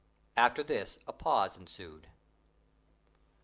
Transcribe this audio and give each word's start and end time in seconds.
After 0.35 0.63
this 0.63 0.97
a 1.05 1.13
pause 1.13 1.55
ensued. 1.55 2.07